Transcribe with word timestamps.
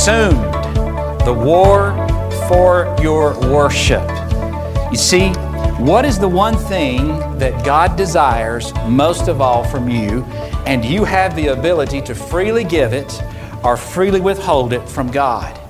consumed. 0.00 0.42
The 1.26 1.34
war 1.44 1.92
for 2.48 2.96
your 3.02 3.38
worship. 3.52 4.08
You 4.90 4.96
see, 4.96 5.28
what 5.76 6.06
is 6.06 6.18
the 6.18 6.26
one 6.26 6.56
thing 6.56 7.08
that 7.38 7.66
God 7.66 7.96
desires 7.96 8.72
most 8.88 9.28
of 9.28 9.42
all 9.42 9.62
from 9.62 9.90
you, 9.90 10.22
and 10.64 10.82
you 10.86 11.04
have 11.04 11.36
the 11.36 11.48
ability 11.48 12.00
to 12.00 12.14
freely 12.14 12.64
give 12.64 12.94
it 12.94 13.22
or 13.62 13.76
freely 13.76 14.22
withhold 14.22 14.72
it 14.72 14.88
from 14.88 15.10
God? 15.10 15.60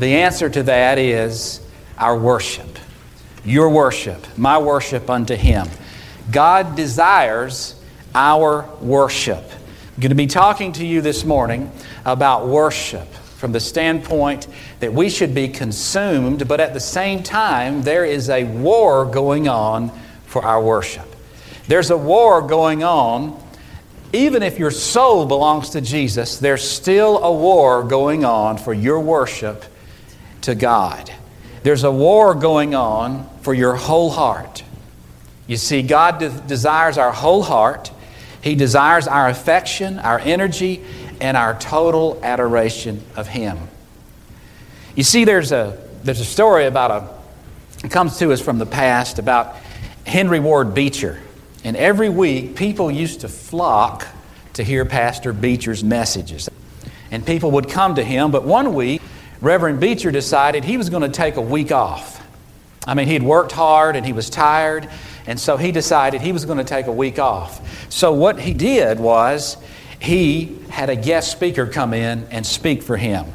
The 0.00 0.08
answer 0.08 0.50
to 0.50 0.64
that 0.64 0.98
is 0.98 1.60
our 1.96 2.18
worship. 2.18 2.76
Your 3.44 3.70
worship, 3.70 4.26
my 4.36 4.58
worship 4.58 5.08
unto 5.08 5.36
Him. 5.36 5.68
God 6.32 6.74
desires 6.74 7.80
our 8.16 8.68
worship. 8.80 9.44
I'm 9.44 10.00
going 10.00 10.08
to 10.08 10.16
be 10.16 10.26
talking 10.26 10.72
to 10.72 10.84
you 10.84 11.00
this 11.00 11.24
morning 11.24 11.70
about 12.04 12.48
worship 12.48 13.06
from 13.44 13.52
the 13.52 13.60
standpoint 13.60 14.46
that 14.80 14.94
we 14.94 15.10
should 15.10 15.34
be 15.34 15.48
consumed, 15.48 16.48
but 16.48 16.60
at 16.60 16.72
the 16.72 16.80
same 16.80 17.22
time, 17.22 17.82
there 17.82 18.02
is 18.02 18.30
a 18.30 18.44
war 18.44 19.04
going 19.04 19.48
on 19.48 19.92
for 20.24 20.42
our 20.42 20.62
worship. 20.62 21.04
There's 21.68 21.90
a 21.90 21.96
war 21.98 22.40
going 22.40 22.82
on. 22.82 23.38
Even 24.14 24.42
if 24.42 24.58
your 24.58 24.70
soul 24.70 25.26
belongs 25.26 25.68
to 25.70 25.82
Jesus, 25.82 26.38
there's 26.38 26.66
still 26.66 27.18
a 27.18 27.30
war 27.30 27.82
going 27.82 28.24
on 28.24 28.56
for 28.56 28.72
your 28.72 28.98
worship 28.98 29.66
to 30.40 30.54
God. 30.54 31.12
There's 31.64 31.84
a 31.84 31.92
war 31.92 32.34
going 32.34 32.74
on 32.74 33.28
for 33.42 33.52
your 33.52 33.74
whole 33.74 34.08
heart. 34.08 34.62
You 35.46 35.58
see, 35.58 35.82
God 35.82 36.18
de- 36.18 36.30
desires 36.30 36.96
our 36.96 37.12
whole 37.12 37.42
heart. 37.42 37.90
He 38.40 38.54
desires 38.54 39.06
our 39.06 39.28
affection, 39.28 39.98
our 39.98 40.18
energy, 40.18 40.82
and 41.20 41.36
our 41.36 41.58
total 41.58 42.20
adoration 42.22 43.02
of 43.16 43.26
Him. 43.26 43.58
You 44.94 45.02
see, 45.02 45.24
there's 45.24 45.52
a, 45.52 45.80
there's 46.02 46.20
a 46.20 46.24
story 46.24 46.66
about 46.66 46.90
a, 46.90 47.84
it 47.84 47.90
comes 47.90 48.18
to 48.18 48.32
us 48.32 48.40
from 48.40 48.58
the 48.58 48.66
past 48.66 49.18
about 49.18 49.56
Henry 50.06 50.40
Ward 50.40 50.74
Beecher. 50.74 51.20
And 51.64 51.76
every 51.76 52.08
week, 52.08 52.56
people 52.56 52.90
used 52.90 53.20
to 53.20 53.28
flock 53.28 54.06
to 54.54 54.62
hear 54.62 54.84
Pastor 54.84 55.32
Beecher's 55.32 55.82
messages. 55.82 56.48
And 57.10 57.26
people 57.26 57.52
would 57.52 57.68
come 57.68 57.94
to 57.96 58.04
him, 58.04 58.30
but 58.30 58.44
one 58.44 58.74
week, 58.74 59.02
Reverend 59.40 59.80
Beecher 59.80 60.10
decided 60.10 60.64
he 60.64 60.76
was 60.76 60.90
going 60.90 61.02
to 61.02 61.08
take 61.08 61.36
a 61.36 61.40
week 61.40 61.72
off. 61.72 62.22
I 62.86 62.94
mean, 62.94 63.08
he'd 63.08 63.22
worked 63.22 63.52
hard 63.52 63.96
and 63.96 64.04
he 64.04 64.12
was 64.12 64.30
tired, 64.30 64.88
and 65.26 65.40
so 65.40 65.56
he 65.56 65.72
decided 65.72 66.20
he 66.20 66.32
was 66.32 66.44
going 66.44 66.58
to 66.58 66.64
take 66.64 66.86
a 66.86 66.92
week 66.92 67.18
off. 67.18 67.90
So, 67.90 68.12
what 68.12 68.40
he 68.40 68.52
did 68.52 69.00
was 69.00 69.56
he 70.04 70.56
had 70.68 70.90
a 70.90 70.96
guest 70.96 71.32
speaker 71.32 71.66
come 71.66 71.94
in 71.94 72.26
and 72.30 72.46
speak 72.46 72.82
for 72.82 72.96
him. 72.96 73.26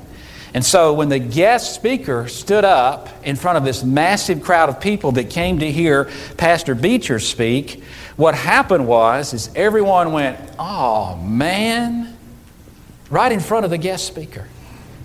And 0.53 0.66
so 0.66 0.94
when 0.94 1.09
the 1.09 1.20
guest 1.20 1.76
speaker 1.76 2.28
stood 2.28 2.66
up 2.66 3.09
in 3.23 3.36
front 3.36 3.58
of 3.58 3.64
this 3.64 3.84
massive 3.84 4.42
crowd 4.42 4.70
of 4.70 4.80
people 4.80 5.11
that 5.14 5.30
came 5.30 5.59
to 5.59 5.72
hear 5.72 6.09
Pastor 6.38 6.73
Beecher 6.73 7.20
speak, 7.20 7.84
what 8.16 8.36
happened 8.36 8.88
was 8.88 9.34
is 9.34 9.50
everyone 9.56 10.11
went, 10.11 10.39
"Oh 10.58 11.16
man." 11.17 12.16
Right 13.09 13.31
in 13.31 13.39
front 13.39 13.66
of 13.66 13.72
the 13.72 13.78
guest 13.78 14.06
speaker. 14.06 14.48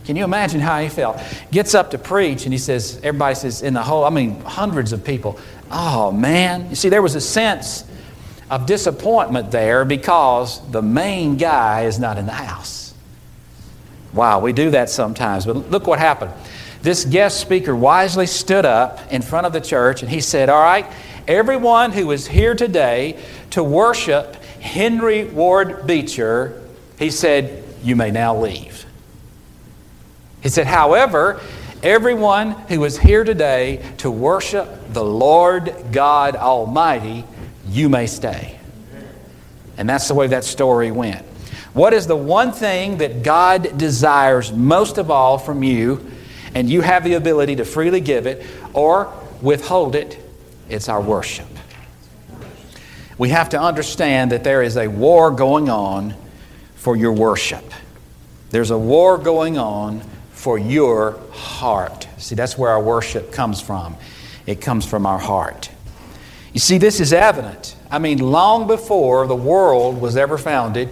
Can 0.04 0.16
you 0.16 0.24
imagine 0.24 0.60
how 0.60 0.80
he 0.80 0.88
felt? 0.88 1.18
Gets 1.50 1.74
up 1.74 1.92
to 1.92 1.98
preach 1.98 2.44
and 2.44 2.52
he 2.52 2.58
says, 2.58 3.00
everybody 3.02 3.34
says, 3.34 3.62
in 3.62 3.72
the 3.72 3.82
whole, 3.82 4.04
I 4.04 4.10
mean, 4.10 4.38
hundreds 4.42 4.92
of 4.92 5.02
people, 5.02 5.38
oh 5.70 6.12
man. 6.12 6.68
You 6.68 6.76
see, 6.76 6.90
there 6.90 7.00
was 7.00 7.14
a 7.14 7.22
sense 7.22 7.84
of 8.50 8.66
disappointment 8.66 9.50
there 9.50 9.84
because 9.84 10.60
the 10.70 10.82
main 10.82 11.36
guy 11.36 11.82
is 11.82 11.98
not 11.98 12.18
in 12.18 12.26
the 12.26 12.32
house. 12.32 12.94
Wow, 14.12 14.40
we 14.40 14.52
do 14.52 14.70
that 14.70 14.90
sometimes. 14.90 15.46
But 15.46 15.70
look 15.70 15.86
what 15.86 15.98
happened. 15.98 16.32
This 16.82 17.04
guest 17.04 17.40
speaker 17.40 17.74
wisely 17.74 18.26
stood 18.26 18.64
up 18.64 19.00
in 19.10 19.22
front 19.22 19.46
of 19.46 19.52
the 19.52 19.60
church 19.60 20.02
and 20.02 20.10
he 20.10 20.20
said, 20.20 20.48
All 20.48 20.62
right, 20.62 20.86
everyone 21.26 21.92
who 21.92 22.10
is 22.10 22.26
here 22.26 22.54
today 22.54 23.18
to 23.50 23.64
worship 23.64 24.36
Henry 24.60 25.24
Ward 25.24 25.86
Beecher, 25.86 26.62
he 26.98 27.10
said, 27.10 27.64
You 27.82 27.96
may 27.96 28.10
now 28.10 28.36
leave. 28.36 28.86
He 30.42 30.50
said, 30.50 30.66
However, 30.66 31.40
everyone 31.82 32.50
who 32.68 32.84
is 32.84 32.98
here 32.98 33.24
today 33.24 33.82
to 33.98 34.10
worship 34.10 34.68
the 34.92 35.04
Lord 35.04 35.74
God 35.90 36.36
Almighty, 36.36 37.24
you 37.74 37.88
may 37.88 38.06
stay. 38.06 38.58
And 39.76 39.88
that's 39.88 40.06
the 40.08 40.14
way 40.14 40.28
that 40.28 40.44
story 40.44 40.90
went. 40.90 41.24
What 41.72 41.92
is 41.92 42.06
the 42.06 42.16
one 42.16 42.52
thing 42.52 42.98
that 42.98 43.24
God 43.24 43.76
desires 43.76 44.52
most 44.52 44.96
of 44.96 45.10
all 45.10 45.38
from 45.38 45.64
you, 45.64 46.08
and 46.54 46.70
you 46.70 46.82
have 46.82 47.02
the 47.02 47.14
ability 47.14 47.56
to 47.56 47.64
freely 47.64 48.00
give 48.00 48.26
it 48.26 48.46
or 48.72 49.12
withhold 49.42 49.96
it? 49.96 50.18
It's 50.68 50.88
our 50.88 51.00
worship. 51.00 51.48
We 53.18 53.30
have 53.30 53.48
to 53.50 53.60
understand 53.60 54.30
that 54.30 54.44
there 54.44 54.62
is 54.62 54.76
a 54.76 54.86
war 54.86 55.32
going 55.32 55.68
on 55.68 56.14
for 56.76 56.94
your 56.94 57.12
worship. 57.12 57.64
There's 58.50 58.70
a 58.70 58.78
war 58.78 59.18
going 59.18 59.58
on 59.58 60.00
for 60.30 60.58
your 60.58 61.18
heart. 61.32 62.06
See, 62.18 62.36
that's 62.36 62.56
where 62.56 62.70
our 62.70 62.82
worship 62.82 63.32
comes 63.32 63.60
from. 63.60 63.96
It 64.46 64.60
comes 64.60 64.86
from 64.86 65.06
our 65.06 65.18
heart. 65.18 65.70
You 66.54 66.60
see, 66.60 66.78
this 66.78 67.00
is 67.00 67.12
evident. 67.12 67.76
I 67.90 67.98
mean, 67.98 68.18
long 68.18 68.68
before 68.68 69.26
the 69.26 69.34
world 69.34 70.00
was 70.00 70.16
ever 70.16 70.38
founded, 70.38 70.88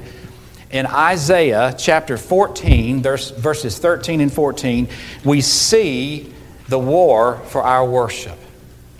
in 0.72 0.86
Isaiah 0.86 1.72
chapter 1.78 2.16
14, 2.16 3.00
verses 3.00 3.78
13 3.78 4.20
and 4.20 4.32
14, 4.32 4.88
we 5.24 5.40
see 5.40 6.34
the 6.66 6.80
war 6.80 7.38
for 7.46 7.62
our 7.62 7.88
worship. 7.88 8.38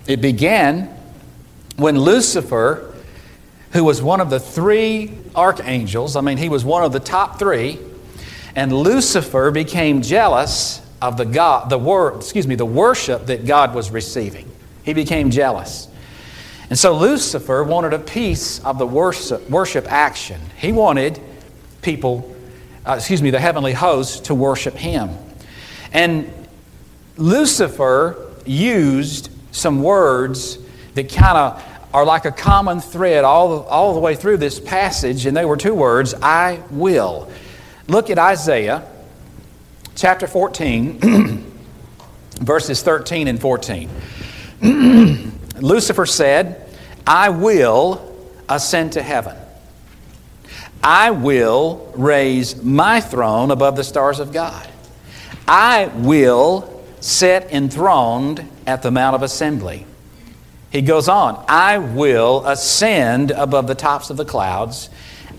It 0.07 0.21
began 0.21 0.97
when 1.77 1.99
Lucifer, 1.99 2.95
who 3.73 3.83
was 3.83 4.01
one 4.01 4.21
of 4.21 4.31
the 4.31 4.39
three 4.39 5.19
archangels, 5.35 6.15
I 6.15 6.21
mean, 6.21 6.37
he 6.37 6.49
was 6.49 6.65
one 6.65 6.85
of 6.85 6.93
the 6.93 7.01
top 7.01 7.41
three, 7.41 7.81
and 8.55 8.73
Lucifer 8.73 9.51
became 9.51 10.01
jealous 10.01 10.81
of 11.01 11.17
the 11.17 11.25
God, 11.25 11.71
the 11.71 11.79
word, 11.79 12.17
excuse 12.17 12.47
me, 12.47 12.55
the 12.55 12.65
worship 12.65 13.27
that 13.27 13.47
God 13.47 13.75
was 13.75 13.91
receiving. 13.91 14.49
He 14.85 14.93
became 14.93 15.31
jealous. 15.31 15.89
And 16.73 16.79
so 16.79 16.97
Lucifer 16.97 17.63
wanted 17.63 17.93
a 17.93 17.99
piece 17.99 18.65
of 18.65 18.79
the 18.79 18.87
worship, 18.87 19.51
worship 19.51 19.93
action. 19.93 20.41
He 20.57 20.73
wanted 20.73 21.21
people, 21.83 22.35
uh, 22.87 22.95
excuse 22.97 23.21
me, 23.21 23.29
the 23.29 23.39
heavenly 23.39 23.75
host 23.75 24.25
to 24.25 24.35
worship 24.35 24.75
him. 24.75 25.11
And 25.93 26.33
Lucifer 27.19 28.33
used 28.47 29.29
some 29.51 29.83
words 29.83 30.57
that 30.95 31.13
kind 31.13 31.37
of 31.37 31.63
are 31.93 32.07
like 32.07 32.25
a 32.25 32.33
common 32.33 32.81
thread 32.81 33.23
all, 33.25 33.65
all 33.65 33.93
the 33.93 34.01
way 34.01 34.15
through 34.15 34.39
this 34.39 34.59
passage, 34.59 35.27
and 35.27 35.37
they 35.37 35.45
were 35.45 35.59
two 35.59 35.75
words 35.75 36.15
I 36.23 36.63
will. 36.71 37.31
Look 37.87 38.09
at 38.09 38.19
Isaiah 38.19 38.83
chapter 39.95 40.27
14, 40.27 41.53
verses 42.41 42.81
13 42.81 43.29
and 43.29 43.39
14. 43.39 43.91
Lucifer 45.63 46.07
said, 46.07 46.62
I 47.07 47.31
will 47.31 48.17
ascend 48.49 48.93
to 48.93 49.03
heaven. 49.03 49.37
I 50.83 51.11
will 51.11 51.93
raise 51.97 52.61
my 52.63 53.01
throne 53.01 53.51
above 53.51 53.77
the 53.77 53.85
stars 53.85 54.19
of 54.19 54.33
God. 54.33 54.69
I 55.47 55.87
will 55.87 56.85
sit 57.01 57.45
enthroned 57.51 58.49
at 58.67 58.83
the 58.83 58.91
Mount 58.91 59.15
of 59.15 59.23
Assembly. 59.23 59.87
He 60.71 60.83
goes 60.83 61.09
on, 61.09 61.45
I 61.49 61.79
will 61.79 62.47
ascend 62.47 63.31
above 63.33 63.67
the 63.67 63.75
tops 63.75 64.11
of 64.11 64.17
the 64.17 64.25
clouds. 64.25 64.89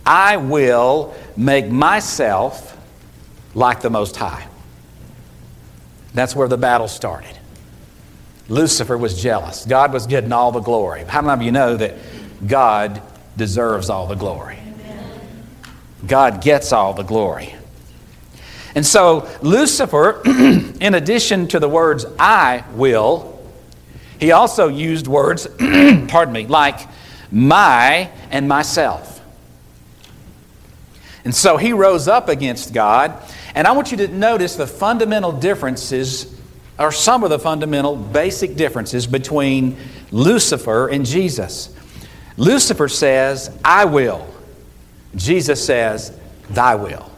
I 0.06 0.38
will 0.38 1.15
make 1.36 1.69
myself 1.69 2.77
like 3.56 3.81
the 3.81 3.89
Most 3.89 4.15
High. 4.15 4.48
That's 6.13 6.36
where 6.36 6.48
the 6.48 6.57
battle 6.57 6.88
started. 6.88 7.38
Lucifer 8.50 8.98
was 8.98 9.22
jealous. 9.22 9.66
God 9.66 9.94
was 9.94 10.07
getting 10.07 10.31
all 10.31 10.51
the 10.51 10.60
glory. 10.60 11.04
How 11.06 11.22
many 11.22 11.34
of 11.34 11.42
you 11.44 11.51
know 11.51 11.78
that 11.78 11.95
God 12.45 13.01
deserves 13.38 13.90
all 13.90 14.07
the 14.07 14.16
glory? 14.16 14.60
God 16.06 16.42
gets 16.42 16.74
all 16.74 16.94
the 16.94 17.04
glory. 17.04 17.56
And 18.75 18.86
so, 18.86 19.30
Lucifer, 19.42 20.22
in 20.25 20.95
addition 20.95 21.48
to 21.50 21.60
the 21.60 21.69
words, 21.69 22.06
I 22.19 22.63
will, 22.74 23.42
he 24.19 24.31
also 24.31 24.68
used 24.68 25.07
words, 25.07 25.48
pardon 25.57 26.34
me, 26.34 26.48
like 26.48 26.80
my 27.31 28.10
and 28.31 28.48
myself. 28.48 29.22
And 31.25 31.34
so 31.34 31.57
he 31.57 31.72
rose 31.72 32.07
up 32.07 32.30
against 32.30 32.74
God. 32.74 33.18
And 33.56 33.68
I 33.68 33.72
want 33.72 33.92
you 33.92 33.98
to 33.98 34.07
notice 34.07 34.56
the 34.56 34.68
fundamental 34.68 35.31
differences, 35.31 36.25
or 36.80 36.92
some 36.92 37.24
of 37.24 37.30
the 37.30 37.40
fundamental 37.40 37.96
basic 37.96 38.56
differences 38.56 39.06
between 39.08 39.78
Lucifer 40.12 40.88
and 40.88 41.06
Jesus. 41.06 41.75
Lucifer 42.38 42.88
says, 42.88 43.56
I 43.64 43.86
will. 43.86 44.28
Jesus 45.16 45.64
says, 45.64 46.18
Thy 46.50 46.75
will. 46.75 47.12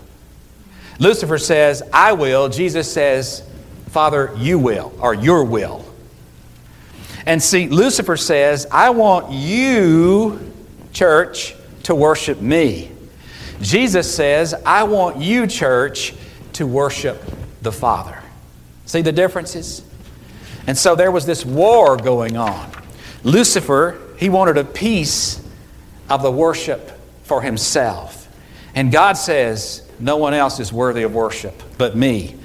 Lucifer 1.00 1.38
says, 1.38 1.84
I 1.94 2.13
will. 2.13 2.50
Jesus 2.50 2.92
says, 2.92 3.44
Father, 3.88 4.34
you 4.38 4.60
will, 4.60 4.94
or 5.00 5.13
your 5.13 5.44
will. 5.44 5.86
And 7.25 7.42
see, 7.42 7.68
Lucifer 7.68 8.18
says, 8.18 8.68
I 8.72 8.92
want 8.92 9.31
you, 9.31 10.54
church, 10.94 11.56
to 11.84 11.96
worship 11.96 12.42
me. 12.42 12.92
Jesus 13.62 14.13
says, 14.13 14.54
I 14.66 14.84
want 14.84 15.18
you, 15.18 15.48
church, 15.48 16.13
to 16.54 16.68
worship 16.68 17.22
the 17.62 17.72
Father. 17.72 18.22
See 18.85 19.01
the 19.01 19.11
differences? 19.11 19.83
And 20.67 20.77
so 20.77 20.95
there 20.95 21.11
was 21.11 21.25
this 21.25 21.45
war 21.45 21.97
going 21.97 22.37
on. 22.37 22.71
Lucifer, 23.23 23.99
he 24.17 24.29
wanted 24.29 24.57
a 24.57 24.63
piece 24.63 25.41
of 26.09 26.21
the 26.21 26.31
worship 26.31 26.91
for 27.23 27.41
himself. 27.41 28.27
And 28.75 28.91
God 28.91 29.13
says, 29.13 29.87
No 29.99 30.17
one 30.17 30.33
else 30.33 30.59
is 30.59 30.71
worthy 30.71 31.03
of 31.03 31.13
worship 31.13 31.61
but 31.77 31.95
me. 31.95 32.35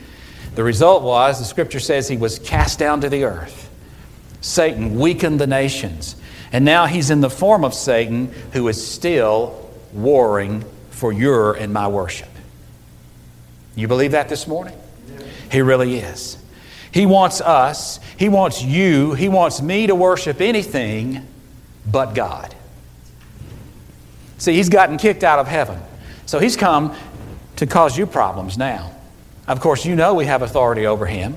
The 0.54 0.64
result 0.64 1.02
was, 1.02 1.38
the 1.38 1.44
scripture 1.44 1.80
says, 1.80 2.08
he 2.08 2.16
was 2.16 2.38
cast 2.38 2.78
down 2.78 3.00
to 3.02 3.08
the 3.08 3.24
earth. 3.24 3.70
Satan 4.40 4.98
weakened 4.98 5.40
the 5.40 5.46
nations. 5.46 6.16
And 6.52 6.64
now 6.64 6.86
he's 6.86 7.10
in 7.10 7.20
the 7.20 7.30
form 7.30 7.64
of 7.64 7.74
Satan 7.74 8.32
who 8.52 8.66
is 8.68 8.84
still 8.84 9.70
warring 9.92 10.64
for 10.90 11.12
your 11.12 11.54
and 11.54 11.72
my 11.72 11.86
worship. 11.86 12.28
You 13.76 13.86
believe 13.86 14.12
that 14.12 14.28
this 14.28 14.46
morning? 14.46 14.76
He 15.50 15.62
really 15.62 15.96
is. 15.96 16.38
He 16.92 17.06
wants 17.06 17.40
us, 17.40 18.00
He 18.16 18.28
wants 18.28 18.62
you, 18.62 19.14
He 19.14 19.28
wants 19.28 19.62
me 19.62 19.86
to 19.86 19.94
worship 19.94 20.40
anything 20.40 21.26
but 21.86 22.14
God. 22.14 22.54
See, 24.38 24.54
He's 24.54 24.68
gotten 24.68 24.96
kicked 24.96 25.24
out 25.24 25.38
of 25.38 25.46
heaven. 25.46 25.80
So 26.26 26.38
He's 26.38 26.56
come 26.56 26.96
to 27.56 27.66
cause 27.66 27.96
you 27.96 28.06
problems 28.06 28.58
now. 28.58 28.94
Of 29.46 29.60
course, 29.60 29.84
you 29.84 29.96
know 29.96 30.14
we 30.14 30.26
have 30.26 30.42
authority 30.42 30.86
over 30.86 31.06
Him. 31.06 31.36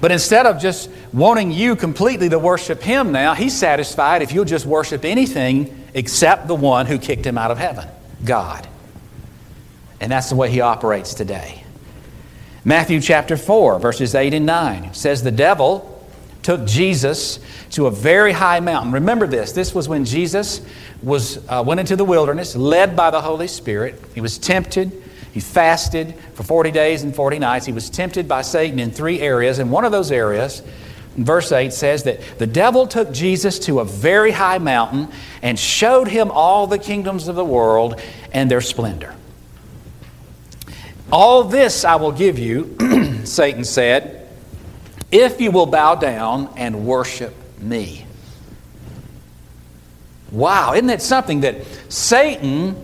But 0.00 0.12
instead 0.12 0.46
of 0.46 0.60
just 0.60 0.90
wanting 1.12 1.50
you 1.50 1.76
completely 1.76 2.28
to 2.28 2.38
worship 2.38 2.82
Him 2.82 3.12
now, 3.12 3.34
He's 3.34 3.56
satisfied 3.56 4.22
if 4.22 4.32
you'll 4.32 4.44
just 4.44 4.66
worship 4.66 5.04
anything 5.04 5.84
except 5.94 6.48
the 6.48 6.54
one 6.54 6.86
who 6.86 6.98
kicked 6.98 7.24
Him 7.24 7.38
out 7.38 7.50
of 7.50 7.58
heaven 7.58 7.88
God. 8.24 8.66
And 10.00 10.10
that's 10.10 10.30
the 10.30 10.36
way 10.36 10.50
He 10.50 10.60
operates 10.60 11.14
today. 11.14 11.63
Matthew 12.66 13.00
chapter 13.02 13.36
4, 13.36 13.78
verses 13.78 14.14
8 14.14 14.32
and 14.32 14.46
9 14.46 14.94
says, 14.94 15.22
The 15.22 15.30
devil 15.30 15.90
took 16.42 16.64
Jesus 16.66 17.38
to 17.70 17.86
a 17.86 17.90
very 17.90 18.32
high 18.32 18.60
mountain. 18.60 18.92
Remember 18.92 19.26
this. 19.26 19.52
This 19.52 19.74
was 19.74 19.86
when 19.86 20.06
Jesus 20.06 20.62
was, 21.02 21.46
uh, 21.48 21.62
went 21.66 21.80
into 21.80 21.94
the 21.94 22.06
wilderness, 22.06 22.56
led 22.56 22.96
by 22.96 23.10
the 23.10 23.20
Holy 23.20 23.48
Spirit. 23.48 24.00
He 24.14 24.22
was 24.22 24.38
tempted. 24.38 24.92
He 25.32 25.40
fasted 25.40 26.14
for 26.32 26.42
40 26.42 26.70
days 26.70 27.02
and 27.02 27.14
40 27.14 27.38
nights. 27.38 27.66
He 27.66 27.72
was 27.72 27.90
tempted 27.90 28.26
by 28.26 28.40
Satan 28.40 28.78
in 28.78 28.90
three 28.90 29.20
areas. 29.20 29.58
And 29.58 29.70
one 29.70 29.84
of 29.84 29.92
those 29.92 30.10
areas, 30.10 30.62
verse 31.16 31.52
8 31.52 31.70
says 31.70 32.04
that 32.04 32.38
the 32.38 32.46
devil 32.46 32.86
took 32.86 33.12
Jesus 33.12 33.58
to 33.60 33.80
a 33.80 33.84
very 33.84 34.30
high 34.30 34.58
mountain 34.58 35.08
and 35.42 35.58
showed 35.58 36.08
him 36.08 36.30
all 36.30 36.66
the 36.66 36.78
kingdoms 36.78 37.28
of 37.28 37.36
the 37.36 37.44
world 37.44 38.00
and 38.32 38.50
their 38.50 38.62
splendor. 38.62 39.14
All 41.12 41.44
this 41.44 41.84
I 41.84 41.96
will 41.96 42.12
give 42.12 42.38
you, 42.38 42.76
Satan 43.24 43.64
said, 43.64 44.28
if 45.10 45.40
you 45.40 45.50
will 45.50 45.66
bow 45.66 45.94
down 45.94 46.52
and 46.56 46.86
worship 46.86 47.34
me. 47.60 48.06
Wow, 50.32 50.74
isn't 50.74 50.88
that 50.88 51.02
something 51.02 51.42
that 51.42 51.64
Satan 51.88 52.74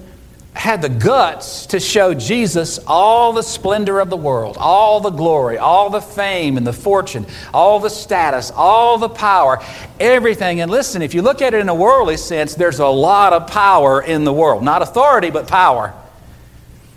had 0.53 0.83
the 0.83 0.89
guts 0.89 1.67
to 1.67 1.81
show 1.81 2.13
Jesus 2.13 2.79
all 2.87 3.33
the 3.33 3.43
splendor 3.43 3.99
of 3.99 4.11
the 4.11 4.17
world, 4.17 4.57
all 4.59 5.01
the 5.01 5.11
glory, 5.11 5.59
all 5.59 5.91
the 5.91 6.01
fame 6.01 6.57
and 6.57 6.67
the 6.67 6.73
fortune, 6.73 7.27
all 7.55 7.81
the 7.81 7.89
status, 7.89 8.53
all 8.55 8.99
the 8.99 9.09
power, 9.09 9.59
everything. 9.99 10.61
And 10.61 10.71
listen, 10.71 11.03
if 11.03 11.15
you 11.15 11.23
look 11.23 11.41
at 11.41 11.55
it 11.55 11.61
in 11.61 11.69
a 11.69 11.75
worldly 11.75 12.17
sense, 12.17 12.55
there's 12.55 12.79
a 12.79 12.87
lot 12.87 13.33
of 13.33 13.47
power 13.49 14.03
in 14.03 14.25
the 14.25 14.33
world. 14.33 14.63
Not 14.63 14.83
authority, 14.83 15.31
but 15.31 15.49
power. 15.49 15.95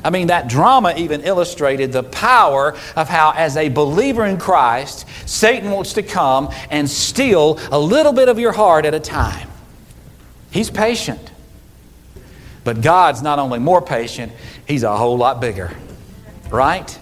I 0.04 0.10
mean, 0.10 0.28
that 0.28 0.50
drama 0.50 0.94
even 0.98 1.22
illustrated 1.22 1.92
the 1.92 2.04
power 2.04 2.76
of 2.96 3.10
how, 3.10 3.32
as 3.32 3.56
a 3.58 3.70
believer 3.70 4.26
in 4.26 4.38
Christ, 4.38 5.06
Satan 5.26 5.72
wants 5.72 5.94
to 5.94 6.04
come 6.04 6.52
and 6.70 6.90
steal 6.90 7.60
a 7.72 7.80
little 7.80 8.14
bit 8.14 8.30
of 8.30 8.38
your 8.40 8.52
heart 8.52 8.86
at 8.86 8.94
a 8.94 9.00
time. 9.00 9.50
He's 10.52 10.70
patient. 10.70 11.32
But 12.64 12.82
God's 12.82 13.22
not 13.22 13.40
only 13.40 13.60
more 13.60 13.82
patient, 13.82 14.32
He's 14.68 14.84
a 14.84 14.96
whole 14.96 15.18
lot 15.18 15.42
bigger. 15.42 15.76
Right? 16.50 16.98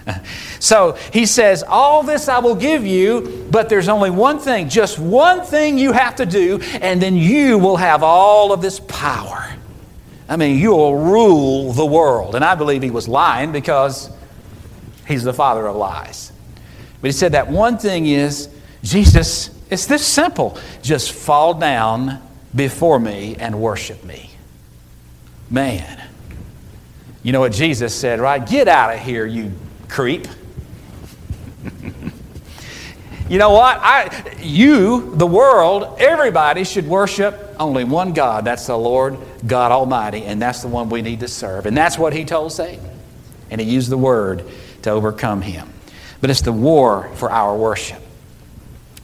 so 0.60 0.92
he 1.12 1.26
says, 1.26 1.62
All 1.66 2.02
this 2.02 2.28
I 2.28 2.38
will 2.38 2.54
give 2.54 2.86
you, 2.86 3.46
but 3.50 3.68
there's 3.68 3.88
only 3.88 4.10
one 4.10 4.38
thing, 4.38 4.68
just 4.68 4.98
one 4.98 5.42
thing 5.42 5.78
you 5.78 5.92
have 5.92 6.16
to 6.16 6.26
do, 6.26 6.60
and 6.80 7.00
then 7.00 7.16
you 7.16 7.58
will 7.58 7.76
have 7.76 8.02
all 8.02 8.52
of 8.52 8.62
this 8.62 8.80
power. 8.80 9.56
I 10.32 10.36
mean, 10.36 10.58
you'll 10.58 10.96
rule 10.96 11.74
the 11.74 11.84
world. 11.84 12.34
And 12.34 12.42
I 12.42 12.54
believe 12.54 12.82
he 12.82 12.90
was 12.90 13.06
lying 13.06 13.52
because 13.52 14.08
he's 15.06 15.24
the 15.24 15.34
father 15.34 15.66
of 15.66 15.76
lies. 15.76 16.32
But 17.02 17.08
he 17.08 17.12
said 17.12 17.32
that 17.32 17.48
one 17.48 17.76
thing 17.76 18.06
is, 18.06 18.48
Jesus, 18.82 19.50
it's 19.68 19.84
this 19.84 20.06
simple. 20.06 20.56
Just 20.80 21.12
fall 21.12 21.52
down 21.52 22.18
before 22.54 22.98
me 22.98 23.36
and 23.36 23.60
worship 23.60 24.04
me. 24.04 24.30
Man. 25.50 26.02
You 27.22 27.32
know 27.32 27.40
what 27.40 27.52
Jesus 27.52 27.94
said, 27.94 28.18
right? 28.18 28.42
Get 28.42 28.68
out 28.68 28.94
of 28.94 29.00
here, 29.00 29.26
you 29.26 29.52
creep. 29.90 30.26
you 33.28 33.36
know 33.36 33.50
what? 33.50 33.76
I, 33.82 34.38
you, 34.40 35.14
the 35.14 35.26
world, 35.26 35.98
everybody 36.00 36.64
should 36.64 36.86
worship 36.86 37.51
only 37.62 37.84
one 37.84 38.12
God. 38.12 38.44
That's 38.44 38.66
the 38.66 38.76
Lord 38.76 39.16
God 39.46 39.72
Almighty, 39.72 40.24
and 40.24 40.42
that's 40.42 40.62
the 40.62 40.68
one 40.68 40.90
we 40.90 41.02
need 41.02 41.20
to 41.20 41.28
serve. 41.28 41.66
And 41.66 41.76
that's 41.76 41.96
what 41.96 42.12
he 42.12 42.24
told 42.24 42.52
Satan. 42.52 42.88
And 43.50 43.60
he 43.60 43.70
used 43.70 43.90
the 43.90 43.98
word 43.98 44.44
to 44.82 44.90
overcome 44.90 45.40
him. 45.40 45.72
But 46.20 46.30
it's 46.30 46.42
the 46.42 46.52
war 46.52 47.10
for 47.14 47.30
our 47.30 47.56
worship. 47.56 48.00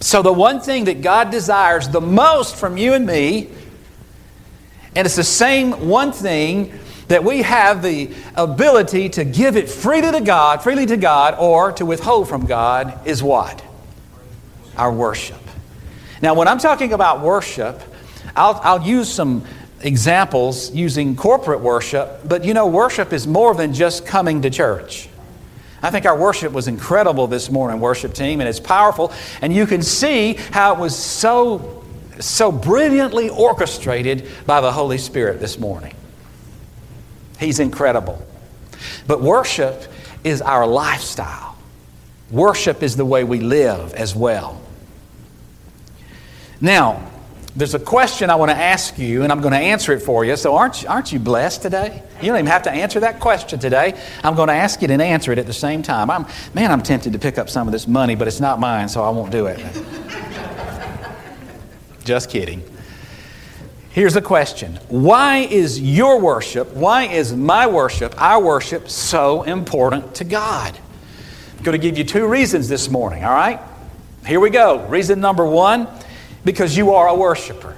So, 0.01 0.23
the 0.23 0.33
one 0.33 0.61
thing 0.61 0.85
that 0.85 1.03
God 1.03 1.31
desires 1.31 1.89
the 1.89 2.01
most 2.01 2.55
from 2.57 2.77
you 2.77 2.95
and 2.95 3.05
me, 3.05 3.51
and 4.95 5.07
it's 5.07 5.17
the 5.17 5.25
same 5.25 5.89
one 5.89 6.13
thing 6.13 6.79
that 7.09 7.25
we 7.25 7.43
have 7.43 7.83
the 7.83 8.11
ability 8.37 9.09
to 9.09 9.25
give 9.25 9.57
it 9.57 9.69
freely 9.69 10.13
to 10.13 10.21
God, 10.21 10.63
freely 10.63 10.87
to 10.87 10.97
God, 10.97 11.35
or 11.39 11.73
to 11.73 11.85
withhold 11.85 12.29
from 12.29 12.47
God, 12.47 13.07
is 13.07 13.23
what? 13.23 13.63
Our 14.77 14.93
worship. 14.93 15.41
Now, 16.23 16.35
when 16.35 16.49
I'm 16.49 16.59
talking 16.59 16.93
about 16.93 17.21
worship, 17.21 17.83
I'll, 18.37 18.61
I'll 18.63 18.83
use 18.83 19.13
some 19.13 19.45
examples 19.81 20.75
using 20.75 21.17
corporate 21.17 21.61
worship, 21.61 22.21
but 22.25 22.45
you 22.45 22.55
know, 22.55 22.67
worship 22.67 23.13
is 23.13 23.27
more 23.27 23.55
than 23.55 23.73
just 23.73 24.07
coming 24.07 24.43
to 24.43 24.51
church. 24.51 25.09
I 25.83 25.91
think 25.91 26.07
our 26.07 26.19
worship 26.19 26.53
was 26.53 26.67
incredible 26.67 27.29
this 27.29 27.51
morning, 27.51 27.81
worship 27.81 28.13
team, 28.13 28.41
and 28.41 28.49
it's 28.49 28.59
powerful. 28.59 29.13
And 29.41 29.55
you 29.55 29.67
can 29.67 29.83
see 29.83 30.35
how 30.35 30.75
it 30.75 30.81
was 30.81 30.97
so, 30.97 31.85
so 32.19 32.51
brilliantly 32.51 33.29
orchestrated 33.29 34.29
by 34.45 34.61
the 34.61 34.73
Holy 34.73 34.99
Spirit 34.99 35.39
this 35.39 35.59
morning. 35.59 35.95
He's 37.39 37.61
incredible. 37.61 38.21
But 39.07 39.21
worship 39.21 39.85
is 40.25 40.43
our 40.43 40.67
lifestyle, 40.67 41.57
worship 42.31 42.83
is 42.83 42.97
the 42.97 43.05
way 43.05 43.23
we 43.23 43.41
live 43.41 43.95
as 43.95 44.17
well. 44.17 44.61
Now, 46.61 47.08
there's 47.59 47.75
a 47.75 47.81
question 47.81 48.31
I 48.31 48.37
want 48.37 48.53
to 48.53 48.57
ask 48.57 48.97
you, 48.99 49.25
and 49.25 49.33
I'm 49.33 49.41
going 49.41 49.53
to 49.53 49.59
answer 49.59 49.93
it 49.93 49.99
for 49.99 50.25
you. 50.25 50.37
So, 50.37 50.55
aren't, 50.55 50.89
aren't 50.89 51.11
you 51.11 51.19
blessed 51.19 51.61
today? 51.61 52.05
You 52.21 52.29
don't 52.29 52.37
even 52.37 52.47
have 52.47 52.63
to 52.63 52.71
answer 52.71 53.01
that 53.01 53.19
question 53.19 53.59
today. 53.59 54.01
I'm 54.23 54.37
going 54.37 54.47
to 54.47 54.55
ask 54.55 54.81
it 54.85 54.93
and 54.93 55.03
answer 55.03 55.33
it 55.33 55.39
at 55.41 55.47
the 55.47 55.53
same 55.53 55.83
time. 55.83 56.09
I'm, 56.09 56.27
man, 56.55 56.71
I'm 56.71 56.83
tempted 56.83 57.15
to 57.15 57.19
pick 57.19 57.37
up 57.37 57.51
some 57.51 57.67
of 57.67 57.73
this 57.73 57.89
money, 57.89 58.15
but 58.15 58.29
it's 58.29 58.39
not 58.39 58.61
mine, 58.61 58.89
so 58.89 59.03
I 59.03 59.11
won't 59.11 59.33
do 59.33 59.47
it. 59.47 59.59
Just 62.05 62.31
kidding. 62.31 62.63
Here's 63.91 64.15
a 64.15 64.23
question 64.23 64.77
Why 64.89 65.39
is 65.39 65.81
your 65.81 66.21
worship, 66.21 66.73
why 66.75 67.07
is 67.07 67.35
my 67.35 67.67
worship, 67.67 68.15
our 68.23 68.41
worship, 68.41 68.89
so 68.89 69.43
important 69.43 70.15
to 70.17 70.25
God? 70.25 70.79
I'm 71.57 71.65
going 71.65 71.77
to 71.79 71.85
give 71.85 71.99
you 71.99 72.05
two 72.05 72.29
reasons 72.29 72.69
this 72.69 72.89
morning, 72.89 73.25
all 73.25 73.35
right? 73.35 73.59
Here 74.25 74.39
we 74.39 74.51
go. 74.51 74.87
Reason 74.87 75.19
number 75.19 75.45
one 75.45 75.89
because 76.49 76.75
you 76.75 76.95
are 76.95 77.09
a 77.09 77.15
worshiper. 77.15 77.77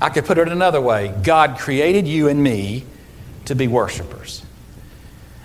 I 0.00 0.08
could 0.08 0.24
put 0.24 0.38
it 0.38 0.46
another 0.46 0.80
way 0.80 1.12
God 1.24 1.58
created 1.58 2.06
you 2.06 2.28
and 2.28 2.40
me 2.40 2.84
to 3.46 3.56
be 3.56 3.66
worshipers. 3.66 4.44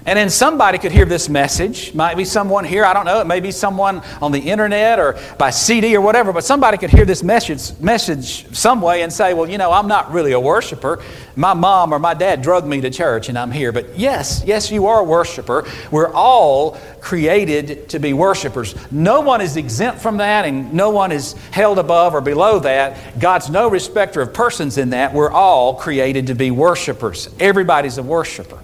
And 0.06 0.18
then 0.18 0.30
somebody 0.30 0.80
could 0.80 0.92
hear 0.92 1.06
this 1.06 1.30
message. 1.30 1.94
Might 1.94 2.18
be 2.18 2.26
someone 2.26 2.66
here, 2.66 2.84
I 2.84 2.94
don't 2.94 3.06
know. 3.06 3.22
It 3.22 3.28
may 3.28 3.40
be 3.40 3.52
someone 3.52 4.02
on 4.22 4.34
the 4.34 4.40
internet 4.40 5.00
or 5.00 5.18
by 5.38 5.50
CD 5.50 5.96
or 5.96 6.02
whatever, 6.02 6.34
but 6.34 6.44
somebody 6.44 6.78
could 6.78 6.90
hear 6.90 7.06
this 7.06 7.24
message, 7.24 7.80
message 7.80 8.54
some 8.54 8.82
way 8.82 9.04
and 9.04 9.14
say, 9.14 9.34
well, 9.34 9.50
you 9.50 9.58
know, 9.58 9.72
I'm 9.72 9.88
not 9.88 10.12
really 10.12 10.34
a 10.34 10.40
worshiper. 10.40 11.02
My 11.38 11.54
mom 11.54 11.94
or 11.94 12.00
my 12.00 12.14
dad 12.14 12.42
drugged 12.42 12.68
me 12.68 12.82
to 12.82 12.90
church 12.90 13.30
and 13.30 13.40
I'm 13.40 13.50
here. 13.50 13.72
But 13.72 13.98
yes, 13.98 14.44
yes, 14.46 14.70
you 14.72 14.88
are 14.88 15.00
a 15.00 15.04
worshiper. 15.06 15.66
We're 15.90 16.12
all 16.12 16.72
created 17.00 17.88
to 17.90 18.00
be 18.00 18.12
worshipers. 18.12 18.76
No 18.92 19.22
one 19.22 19.40
is 19.40 19.56
exempt 19.56 20.02
from 20.02 20.18
that 20.18 20.44
and 20.44 20.74
no 20.74 20.90
one 20.90 21.14
is 21.14 21.32
held 21.52 21.80
above 21.80 22.14
or 22.14 22.20
below 22.20 22.60
that. 22.60 23.20
God's 23.20 23.50
no 23.50 23.70
respecter 23.70 24.20
of 24.20 24.34
persons 24.34 24.78
in 24.78 24.90
that. 24.90 25.14
We're 25.14 25.32
all 25.32 25.76
created 25.76 26.28
to 26.28 26.36
be 26.36 26.52
worshipers. 26.52 27.30
Everybody's 27.40 27.98
a 27.98 28.04
worshiper 28.04 28.60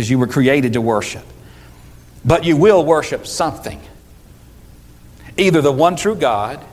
because 0.00 0.08
you 0.08 0.18
were 0.18 0.26
created 0.26 0.72
to 0.72 0.80
worship. 0.80 1.26
But 2.24 2.44
you 2.44 2.56
will 2.56 2.86
worship 2.86 3.26
something 3.26 3.78
either 5.36 5.60
the 5.60 5.70
one 5.72 5.94
true 5.94 6.14
God 6.14 6.64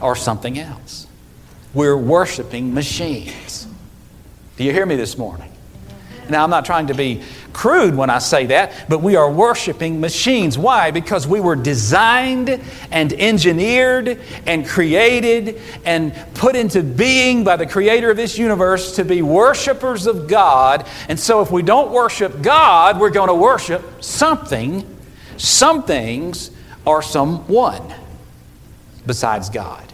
or 0.00 0.14
something 0.14 0.56
else. 0.56 1.08
We're 1.74 1.96
worshiping 1.96 2.72
machines. 2.72 3.66
Do 4.56 4.62
you 4.62 4.72
hear 4.72 4.86
me 4.86 4.94
this 4.94 5.18
morning? 5.18 5.49
Now, 6.30 6.44
I'm 6.44 6.50
not 6.50 6.64
trying 6.64 6.86
to 6.88 6.94
be 6.94 7.22
crude 7.52 7.94
when 7.94 8.10
I 8.10 8.18
say 8.18 8.46
that, 8.46 8.88
but 8.88 9.00
we 9.00 9.16
are 9.16 9.30
worshiping 9.30 10.00
machines. 10.00 10.56
Why? 10.56 10.90
Because 10.90 11.26
we 11.26 11.40
were 11.40 11.56
designed 11.56 12.60
and 12.90 13.12
engineered 13.12 14.20
and 14.46 14.66
created 14.66 15.60
and 15.84 16.14
put 16.34 16.56
into 16.56 16.82
being 16.82 17.44
by 17.44 17.56
the 17.56 17.66
creator 17.66 18.10
of 18.10 18.16
this 18.16 18.38
universe 18.38 18.96
to 18.96 19.04
be 19.04 19.22
worshipers 19.22 20.06
of 20.06 20.28
God. 20.28 20.86
And 21.08 21.18
so 21.18 21.40
if 21.42 21.50
we 21.50 21.62
don't 21.62 21.90
worship 21.90 22.42
God, 22.42 23.00
we're 23.00 23.10
going 23.10 23.28
to 23.28 23.34
worship 23.34 24.02
something, 24.02 24.86
some 25.36 25.82
things, 25.82 26.50
or 26.84 27.02
someone 27.02 27.94
besides 29.06 29.50
God. 29.50 29.92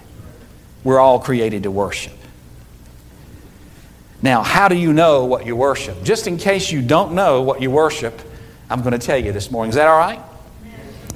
We're 0.85 1.01
all 1.01 1.19
created 1.19 1.65
to 1.65 1.71
worship. 1.71 2.13
Now, 4.23 4.43
how 4.43 4.69
do 4.69 4.77
you 4.77 4.93
know 4.93 5.25
what 5.25 5.47
you 5.47 5.55
worship? 5.57 6.03
Just 6.03 6.27
in 6.27 6.39
case 6.39 6.71
you 6.71 6.83
don't 6.83 7.13
know 7.13 7.43
what 7.43 7.61
you 7.61 7.71
worship, 7.71 8.19
I'm 8.71 8.81
going 8.81 8.93
to 8.93 8.99
tell 8.99 9.19
you 9.19 9.33
this 9.33 9.51
morning. 9.51 9.71
Is 9.71 9.77
that 9.77 9.89
all 9.89 9.99
right? 9.99 10.21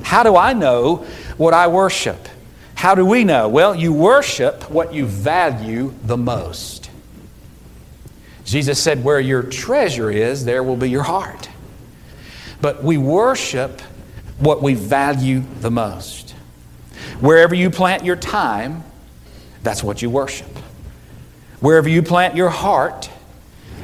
How 0.03 0.23
do 0.23 0.37
I 0.37 0.53
know 0.53 0.97
what 1.37 1.55
I 1.55 1.69
worship? 1.69 2.29
How 2.75 2.95
do 2.95 3.05
we 3.05 3.25
know? 3.25 3.49
Well, 3.49 3.75
you 3.75 3.93
worship 3.93 4.71
what 4.71 4.95
you 4.95 5.07
value 5.07 5.95
the 6.03 6.17
most. 6.17 6.91
Jesus 8.45 8.83
said, 8.83 9.05
Where 9.05 9.21
your 9.21 9.43
treasure 9.43 10.11
is, 10.11 10.45
there 10.45 10.63
will 10.63 10.77
be 10.77 10.91
your 10.91 11.03
heart. 11.03 11.49
But 12.61 12.83
we 12.83 12.99
worship 12.99 13.81
what 14.39 14.63
we 14.63 14.75
value 14.75 15.45
the 15.61 15.71
most. 15.71 16.31
Wherever 17.21 17.55
you 17.55 17.71
plant 17.71 18.05
your 18.05 18.17
time, 18.17 18.83
that's 19.63 19.83
what 19.83 20.03
you 20.03 20.11
worship. 20.11 20.49
Wherever 21.61 21.89
you 21.89 22.03
plant 22.03 22.37
your 22.37 22.49
heart, 22.49 23.11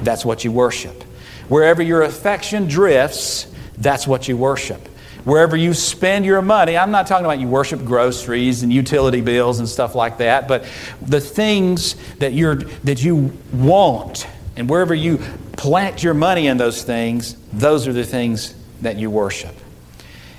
that's 0.02 0.24
what 0.24 0.44
you 0.44 0.52
worship. 0.52 1.02
Wherever 1.48 1.82
your 1.82 2.02
affection 2.02 2.66
drifts, 2.66 3.46
that's 3.78 4.06
what 4.06 4.28
you 4.28 4.36
worship. 4.36 4.88
Wherever 5.24 5.56
you 5.56 5.74
spend 5.74 6.24
your 6.24 6.40
money, 6.40 6.76
I'm 6.76 6.90
not 6.90 7.06
talking 7.06 7.24
about 7.24 7.40
you 7.40 7.48
worship 7.48 7.84
groceries 7.84 8.62
and 8.62 8.72
utility 8.72 9.20
bills 9.20 9.58
and 9.58 9.68
stuff 9.68 9.94
like 9.94 10.18
that, 10.18 10.46
but 10.46 10.64
the 11.02 11.20
things 11.20 11.96
that, 12.18 12.32
you're, 12.32 12.54
that 12.54 13.02
you 13.02 13.36
want, 13.52 14.26
and 14.56 14.70
wherever 14.70 14.94
you 14.94 15.18
plant 15.52 16.02
your 16.02 16.14
money 16.14 16.46
in 16.46 16.58
those 16.58 16.82
things, 16.84 17.36
those 17.52 17.88
are 17.88 17.92
the 17.92 18.04
things 18.04 18.54
that 18.82 18.96
you 18.96 19.10
worship. 19.10 19.54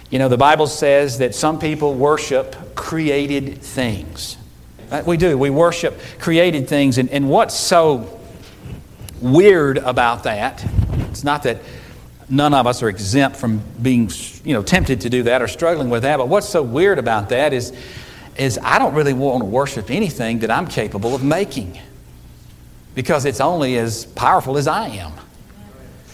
You 0.10 0.20
know, 0.20 0.29
the 0.29 0.38
Bible 0.38 0.67
says 0.67 1.17
that 1.17 1.36
some 1.36 1.60
people 1.60 1.94
worship 1.94 2.75
created 2.75 3.62
things. 3.62 4.38
Uh, 4.89 5.03
we 5.06 5.17
do. 5.17 5.38
We 5.38 5.50
worship 5.50 6.00
created 6.20 6.67
things. 6.67 6.98
And, 6.98 7.10
and 7.10 7.29
what's 7.29 7.56
so 7.56 8.20
weird 9.22 9.77
about 9.77 10.24
that, 10.24 10.65
it's 11.10 11.24
not 11.24 11.44
that 11.44 11.62
none 12.29 12.53
of 12.53 12.67
us 12.67 12.84
are 12.84 12.89
exempt 12.89 13.38
from 13.38 13.62
being 13.82 14.10
you 14.44 14.53
know, 14.53 14.63
tempted 14.63 15.01
to 15.01 15.10
do 15.10 15.24
that 15.24 15.41
or 15.41 15.48
struggling 15.48 15.89
with 15.89 16.03
that, 16.03 16.17
but 16.17 16.27
what's 16.27 16.48
so 16.48 16.62
weird 16.62 17.00
about 17.00 17.29
that 17.29 17.53
is, 17.53 17.74
is 18.38 18.60
I 18.62 18.79
don't 18.79 18.94
really 18.94 19.13
want 19.13 19.41
to 19.41 19.46
worship 19.46 19.89
anything 19.89 20.39
that 20.39 20.51
I'm 20.51 20.67
capable 20.67 21.15
of 21.15 21.24
making 21.24 21.79
because 22.96 23.25
it's 23.25 23.41
only 23.41 23.77
as 23.77 24.06
powerful 24.06 24.58
as 24.58 24.67
I 24.67 24.88
am. 24.88 25.13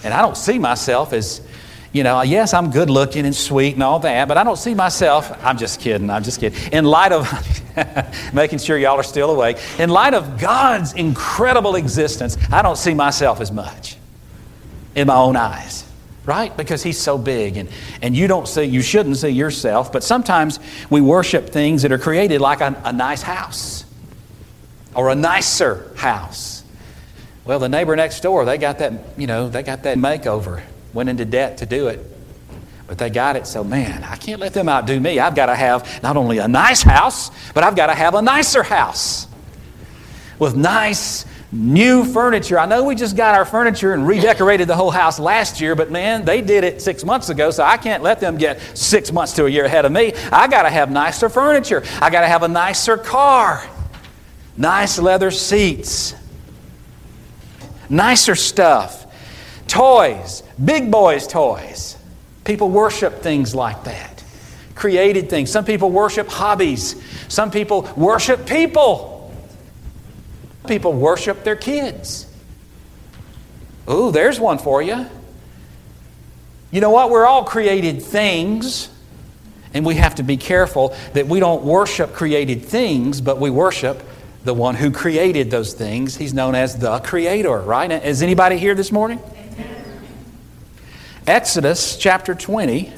And 0.03 0.13
I 0.13 0.21
don't 0.21 0.37
see 0.37 0.59
myself 0.59 1.13
as 1.13 1.41
you 1.93 2.03
know, 2.03 2.23
yes, 2.23 2.55
I'm 2.55 2.71
good 2.71 2.89
looking 2.89 3.23
and 3.23 3.35
sweet 3.35 3.75
and 3.75 3.83
all 3.83 3.99
that, 3.99 4.27
but 4.27 4.35
I 4.35 4.43
don't 4.43 4.57
see 4.57 4.73
myself, 4.73 5.31
I'm 5.43 5.59
just 5.59 5.79
kidding, 5.79 6.09
I'm 6.09 6.23
just 6.23 6.39
kidding. 6.39 6.73
In 6.73 6.85
light 6.85 7.11
of 7.11 7.27
making 8.33 8.59
sure 8.59 8.77
y'all 8.77 8.99
are 8.99 9.03
still 9.03 9.31
awake, 9.31 9.57
in 9.79 9.89
light 9.89 10.13
of 10.13 10.39
God's 10.39 10.93
incredible 10.93 11.75
existence, 11.75 12.37
I 12.51 12.61
don't 12.61 12.77
see 12.77 12.93
myself 12.93 13.41
as 13.41 13.51
much 13.51 13.97
in 14.95 15.07
my 15.07 15.15
own 15.15 15.35
eyes, 15.35 15.85
right? 16.25 16.55
Because 16.55 16.83
He's 16.83 16.99
so 16.99 17.17
big 17.17 17.57
and, 17.57 17.69
and 18.01 18.15
you 18.15 18.27
don't 18.27 18.47
see, 18.47 18.63
you 18.63 18.81
shouldn't 18.81 19.17
see 19.17 19.29
yourself, 19.29 19.91
but 19.91 20.03
sometimes 20.03 20.59
we 20.89 21.01
worship 21.01 21.49
things 21.49 21.81
that 21.81 21.91
are 21.91 21.99
created 21.99 22.41
like 22.41 22.61
a, 22.61 22.79
a 22.85 22.93
nice 22.93 23.21
house 23.21 23.85
or 24.95 25.09
a 25.09 25.15
nicer 25.15 25.91
house. 25.95 26.63
Well, 27.45 27.59
the 27.59 27.69
neighbor 27.69 27.95
next 27.95 28.21
door, 28.21 28.45
they 28.45 28.57
got 28.57 28.79
that, 28.79 28.93
you 29.17 29.27
know, 29.27 29.49
they 29.49 29.63
got 29.63 29.83
that 29.83 29.97
makeover 29.97 30.63
went 30.93 31.09
into 31.09 31.25
debt 31.25 31.57
to 31.57 31.65
do 31.65 31.87
it. 31.87 32.05
But 32.87 32.97
they 32.97 33.09
got 33.09 33.35
it, 33.35 33.47
so 33.47 33.63
man, 33.63 34.03
I 34.03 34.15
can't 34.17 34.39
let 34.39 34.53
them 34.53 34.67
outdo 34.67 34.99
me. 34.99 35.19
I've 35.19 35.35
got 35.35 35.45
to 35.45 35.55
have 35.55 36.03
not 36.03 36.17
only 36.17 36.39
a 36.39 36.47
nice 36.47 36.81
house, 36.81 37.31
but 37.53 37.63
I've 37.63 37.75
got 37.75 37.87
to 37.87 37.95
have 37.95 38.13
a 38.13 38.21
nicer 38.21 38.63
house 38.63 39.27
with 40.37 40.55
nice 40.55 41.25
new 41.53 42.03
furniture. 42.03 42.59
I 42.59 42.65
know 42.65 42.83
we 42.83 42.95
just 42.95 43.15
got 43.15 43.35
our 43.35 43.45
furniture 43.45 43.93
and 43.93 44.07
redecorated 44.07 44.67
the 44.67 44.75
whole 44.75 44.91
house 44.91 45.19
last 45.19 45.61
year, 45.61 45.75
but 45.75 45.91
man, 45.91 46.25
they 46.25 46.41
did 46.41 46.63
it 46.63 46.81
six 46.81 47.05
months 47.05 47.29
ago, 47.29 47.51
so 47.51 47.63
I 47.63 47.77
can't 47.77 48.03
let 48.03 48.19
them 48.19 48.37
get 48.37 48.59
six 48.75 49.11
months 49.11 49.33
to 49.33 49.45
a 49.45 49.49
year 49.49 49.65
ahead 49.65 49.85
of 49.85 49.91
me. 49.91 50.13
I 50.31 50.47
got 50.47 50.63
to 50.63 50.69
have 50.69 50.91
nicer 50.91 51.29
furniture. 51.29 51.83
I 52.01 52.09
got 52.09 52.21
to 52.21 52.27
have 52.27 52.43
a 52.43 52.47
nicer 52.47 52.97
car, 52.97 53.65
nice 54.57 54.97
leather 54.99 55.31
seats, 55.31 56.15
nicer 57.89 58.35
stuff. 58.35 59.05
Toys, 59.67 60.43
big 60.63 60.91
boys' 60.91 61.27
toys. 61.27 61.97
People 62.43 62.69
worship 62.69 63.21
things 63.21 63.55
like 63.55 63.85
that. 63.85 64.23
Created 64.75 65.29
things. 65.29 65.51
Some 65.51 65.65
people 65.65 65.89
worship 65.91 66.27
hobbies. 66.27 67.01
Some 67.27 67.51
people 67.51 67.89
worship 67.95 68.45
people. 68.45 69.33
People 70.67 70.93
worship 70.93 71.43
their 71.43 71.55
kids. 71.55 72.27
Ooh, 73.89 74.12
there's 74.12 74.39
one 74.39 74.57
for 74.57 74.81
you. 74.81 75.05
You 76.71 76.81
know 76.81 76.89
what? 76.89 77.09
We're 77.09 77.25
all 77.25 77.43
created 77.43 78.01
things, 78.01 78.89
and 79.73 79.85
we 79.85 79.95
have 79.95 80.15
to 80.15 80.23
be 80.23 80.38
careful 80.38 80.95
that 81.13 81.27
we 81.27 81.39
don't 81.39 81.63
worship 81.63 82.13
created 82.13 82.63
things, 82.63 83.21
but 83.21 83.39
we 83.39 83.50
worship 83.50 84.01
the 84.43 84.53
one 84.53 84.75
who 84.75 84.91
created 84.91 85.51
those 85.51 85.73
things. 85.73 86.17
He's 86.17 86.33
known 86.33 86.55
as 86.55 86.77
the 86.77 87.00
Creator, 87.00 87.59
right? 87.59 87.91
Is 87.91 88.21
anybody 88.21 88.57
here 88.57 88.75
this 88.75 88.91
morning? 88.91 89.19
Exodus 91.25 91.95
chapter 91.95 92.35
20, 92.35 92.91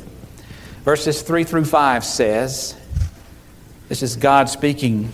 verses 0.83 1.21
3 1.21 1.43
through 1.43 1.65
5 1.65 2.03
says, 2.03 2.75
This 3.87 4.01
is 4.01 4.15
God 4.15 4.49
speaking 4.49 5.11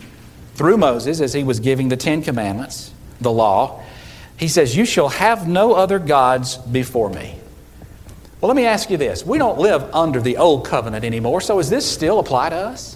through 0.56 0.78
Moses 0.78 1.20
as 1.20 1.34
he 1.34 1.44
was 1.44 1.60
giving 1.60 1.90
the 1.90 1.98
Ten 1.98 2.22
Commandments, 2.22 2.94
the 3.20 3.32
law. 3.32 3.84
He 4.38 4.48
says, 4.48 4.78
You 4.78 4.86
shall 4.86 5.10
have 5.10 5.46
no 5.46 5.74
other 5.74 6.00
gods 6.00 6.56
before 6.56 7.10
me. 7.10 7.38
Well, 8.40 8.48
let 8.48 8.56
me 8.56 8.66
ask 8.66 8.90
you 8.90 8.96
this. 8.96 9.26
We 9.26 9.38
don't 9.38 9.60
live 9.60 9.94
under 9.94 10.22
the 10.22 10.38
old 10.38 10.66
covenant 10.66 11.04
anymore, 11.04 11.42
so 11.42 11.58
does 11.58 11.70
this 11.70 11.86
still 11.86 12.18
apply 12.18 12.52
to 12.52 12.56
us? 12.56 12.96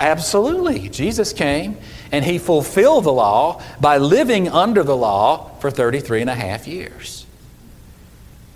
Absolutely. 0.00 0.88
Jesus 0.88 1.32
came 1.32 1.76
and 2.10 2.24
he 2.24 2.38
fulfilled 2.38 3.04
the 3.04 3.12
law 3.12 3.62
by 3.80 3.98
living 3.98 4.48
under 4.48 4.82
the 4.82 4.96
law 4.96 5.50
for 5.60 5.70
33 5.70 6.22
and 6.22 6.30
a 6.30 6.34
half 6.34 6.66
years. 6.66 7.21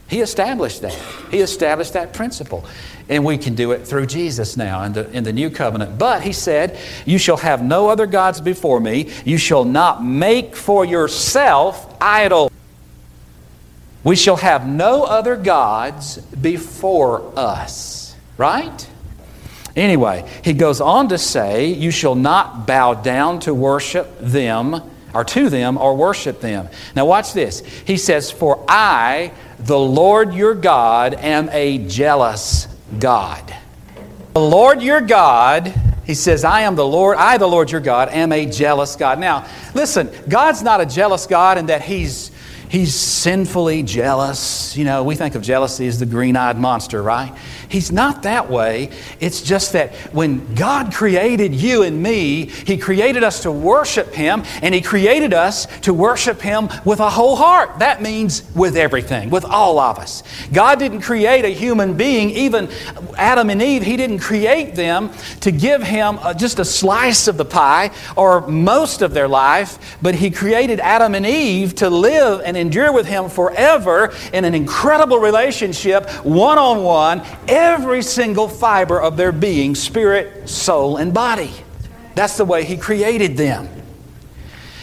He 0.08 0.20
established 0.20 0.82
that. 0.82 0.94
He 1.30 1.40
established 1.40 1.94
that 1.94 2.12
principle. 2.12 2.64
And 3.08 3.24
we 3.24 3.38
can 3.38 3.54
do 3.54 3.72
it 3.72 3.86
through 3.86 4.06
Jesus 4.06 4.56
now 4.56 4.82
in 4.82 4.92
the, 4.92 5.10
in 5.10 5.24
the 5.24 5.32
new 5.32 5.50
covenant. 5.50 5.98
But 5.98 6.22
he 6.22 6.32
said, 6.32 6.78
You 7.04 7.18
shall 7.18 7.36
have 7.38 7.62
no 7.62 7.88
other 7.88 8.06
gods 8.06 8.40
before 8.40 8.80
me. 8.80 9.10
You 9.24 9.38
shall 9.38 9.64
not 9.64 10.04
make 10.04 10.54
for 10.54 10.84
yourself 10.84 11.96
idols. 12.00 12.50
We 14.04 14.14
shall 14.14 14.36
have 14.36 14.66
no 14.66 15.02
other 15.04 15.36
gods 15.36 16.18
before 16.18 17.32
us. 17.36 18.14
Right? 18.36 18.88
Anyway, 19.74 20.28
he 20.42 20.52
goes 20.52 20.80
on 20.80 21.08
to 21.08 21.18
say, 21.18 21.66
You 21.66 21.90
shall 21.90 22.14
not 22.14 22.66
bow 22.66 22.94
down 22.94 23.40
to 23.40 23.54
worship 23.54 24.18
them 24.20 24.82
or 25.16 25.24
to 25.24 25.48
them, 25.48 25.78
or 25.78 25.96
worship 25.96 26.40
them. 26.40 26.68
Now, 26.94 27.06
watch 27.06 27.32
this. 27.32 27.60
He 27.86 27.96
says, 27.96 28.30
For 28.30 28.62
I, 28.68 29.32
the 29.58 29.78
Lord 29.78 30.34
your 30.34 30.54
God, 30.54 31.14
am 31.14 31.48
a 31.50 31.78
jealous 31.78 32.68
God. 32.98 33.54
The 34.34 34.40
Lord 34.40 34.82
your 34.82 35.00
God, 35.00 35.72
he 36.04 36.12
says, 36.12 36.44
I 36.44 36.60
am 36.60 36.76
the 36.76 36.86
Lord, 36.86 37.16
I, 37.16 37.38
the 37.38 37.48
Lord 37.48 37.70
your 37.70 37.80
God, 37.80 38.10
am 38.10 38.30
a 38.32 38.44
jealous 38.44 38.94
God. 38.94 39.18
Now, 39.18 39.48
listen, 39.74 40.10
God's 40.28 40.62
not 40.62 40.82
a 40.82 40.86
jealous 40.86 41.26
God 41.26 41.56
in 41.56 41.66
that 41.66 41.80
he's 41.80 42.30
he's 42.68 42.94
sinfully 42.94 43.82
jealous. 43.82 44.76
You 44.76 44.84
know, 44.84 45.04
we 45.04 45.14
think 45.14 45.34
of 45.34 45.42
jealousy 45.42 45.86
as 45.86 45.98
the 45.98 46.06
green 46.06 46.36
eyed 46.36 46.58
monster, 46.58 47.02
right? 47.02 47.34
He's 47.68 47.90
not 47.90 48.22
that 48.22 48.48
way. 48.48 48.90
It's 49.20 49.42
just 49.42 49.72
that 49.72 49.94
when 50.12 50.54
God 50.54 50.92
created 50.92 51.54
you 51.54 51.82
and 51.82 52.02
me, 52.02 52.46
He 52.46 52.76
created 52.76 53.24
us 53.24 53.42
to 53.42 53.50
worship 53.52 54.12
Him, 54.14 54.44
and 54.62 54.74
He 54.74 54.80
created 54.80 55.32
us 55.32 55.66
to 55.80 55.92
worship 55.92 56.40
Him 56.40 56.68
with 56.84 57.00
a 57.00 57.10
whole 57.10 57.36
heart. 57.36 57.78
That 57.80 58.02
means 58.02 58.48
with 58.54 58.76
everything, 58.76 59.30
with 59.30 59.44
all 59.44 59.78
of 59.78 59.98
us. 59.98 60.22
God 60.52 60.78
didn't 60.78 61.00
create 61.00 61.44
a 61.44 61.48
human 61.48 61.96
being, 61.96 62.30
even 62.30 62.68
Adam 63.16 63.50
and 63.50 63.60
Eve, 63.60 63.82
He 63.82 63.96
didn't 63.96 64.20
create 64.20 64.74
them 64.74 65.10
to 65.40 65.50
give 65.50 65.82
Him 65.82 66.18
uh, 66.20 66.34
just 66.34 66.58
a 66.58 66.64
slice 66.64 67.28
of 67.28 67.36
the 67.36 67.44
pie 67.44 67.90
or 68.16 68.46
most 68.46 69.02
of 69.02 69.12
their 69.12 69.28
life, 69.28 69.98
but 70.00 70.14
He 70.14 70.30
created 70.30 70.80
Adam 70.80 71.14
and 71.14 71.26
Eve 71.26 71.74
to 71.76 71.90
live 71.90 72.40
endure 72.56 72.92
with 72.92 73.06
Him 73.06 73.28
forever 73.28 74.12
in 74.32 74.44
an 74.44 74.54
incredible 74.54 75.18
relationship, 75.18 76.08
one 76.24 76.58
on 76.58 76.82
one 76.82 77.22
every 77.48 78.02
single 78.02 78.48
fiber 78.48 79.00
of 79.00 79.16
their 79.16 79.32
being 79.32 79.74
spirit, 79.74 80.48
soul, 80.48 80.96
and 80.96 81.12
body. 81.14 81.50
That's 82.14 82.36
the 82.36 82.44
way 82.44 82.64
He 82.64 82.76
created 82.76 83.36
them. 83.36 83.68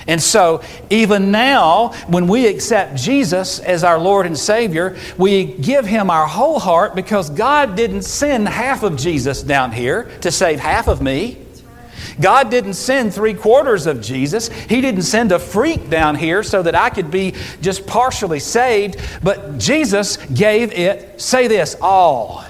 And 0.07 0.21
so, 0.21 0.61
even 0.89 1.31
now, 1.31 1.93
when 2.07 2.27
we 2.27 2.47
accept 2.47 2.95
Jesus 2.95 3.59
as 3.59 3.83
our 3.83 3.97
Lord 3.97 4.25
and 4.25 4.37
Savior, 4.37 4.97
we 5.17 5.45
give 5.45 5.85
Him 5.85 6.09
our 6.09 6.27
whole 6.27 6.59
heart 6.59 6.93
because 6.93 7.29
God 7.29 7.75
didn't 7.75 8.01
send 8.03 8.47
half 8.49 8.83
of 8.83 8.97
Jesus 8.97 9.41
down 9.41 9.71
here 9.71 10.11
to 10.21 10.31
save 10.31 10.59
half 10.59 10.87
of 10.87 11.01
me. 11.01 11.42
God 12.19 12.49
didn't 12.49 12.73
send 12.73 13.13
three 13.13 13.33
quarters 13.33 13.87
of 13.87 14.01
Jesus. 14.01 14.49
He 14.49 14.81
didn't 14.81 15.03
send 15.03 15.31
a 15.31 15.39
freak 15.39 15.89
down 15.89 16.15
here 16.15 16.43
so 16.43 16.61
that 16.63 16.75
I 16.75 16.89
could 16.89 17.11
be 17.11 17.33
just 17.61 17.85
partially 17.87 18.39
saved. 18.39 18.99
But 19.21 19.57
Jesus 19.57 20.17
gave 20.27 20.71
it, 20.73 21.19
say 21.21 21.47
this, 21.47 21.75
all. 21.81 22.43